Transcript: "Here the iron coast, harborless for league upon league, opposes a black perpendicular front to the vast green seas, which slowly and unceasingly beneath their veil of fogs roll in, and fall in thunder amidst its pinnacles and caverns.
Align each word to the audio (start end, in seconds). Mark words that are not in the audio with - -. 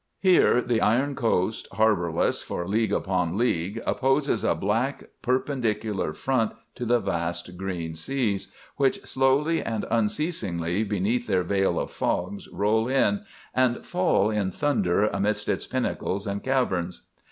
"Here 0.19 0.63
the 0.63 0.81
iron 0.81 1.13
coast, 1.13 1.67
harborless 1.73 2.41
for 2.43 2.67
league 2.67 2.91
upon 2.91 3.37
league, 3.37 3.79
opposes 3.85 4.43
a 4.43 4.55
black 4.55 5.03
perpendicular 5.21 6.11
front 6.13 6.53
to 6.73 6.85
the 6.85 6.97
vast 6.99 7.55
green 7.55 7.93
seas, 7.93 8.47
which 8.77 9.05
slowly 9.05 9.61
and 9.61 9.85
unceasingly 9.91 10.83
beneath 10.83 11.27
their 11.27 11.43
veil 11.43 11.79
of 11.79 11.91
fogs 11.91 12.47
roll 12.49 12.87
in, 12.87 13.23
and 13.53 13.85
fall 13.85 14.31
in 14.31 14.49
thunder 14.49 15.03
amidst 15.05 15.47
its 15.47 15.67
pinnacles 15.67 16.25
and 16.25 16.41
caverns. 16.41 17.03